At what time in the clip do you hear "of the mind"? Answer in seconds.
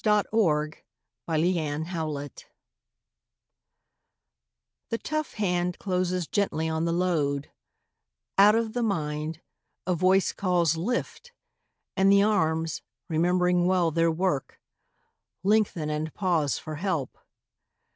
8.55-9.41